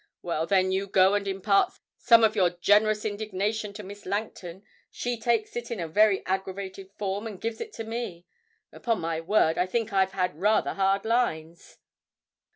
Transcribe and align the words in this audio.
Well, 0.23 0.47
then 0.47 0.71
you 0.71 0.87
go 0.87 1.13
and 1.13 1.27
impart 1.27 1.73
some 1.99 2.23
of 2.23 2.35
your 2.35 2.49
generous 2.49 3.05
indignation 3.05 3.71
to 3.73 3.83
Miss 3.83 4.07
Langton; 4.07 4.63
she 4.89 5.15
takes 5.15 5.55
it 5.55 5.69
in 5.69 5.79
a 5.79 5.87
very 5.87 6.25
aggravated 6.25 6.89
form, 6.97 7.27
and 7.27 7.39
gives 7.39 7.61
it 7.61 7.71
to 7.73 7.83
me. 7.83 8.25
Upon 8.71 8.99
my 8.99 9.21
word, 9.21 9.59
I 9.59 9.67
think 9.67 9.93
I've 9.93 10.13
had 10.13 10.39
rather 10.41 10.73
hard 10.73 11.05
lines!' 11.05 11.77